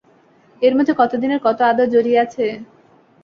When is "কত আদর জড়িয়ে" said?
1.43-2.21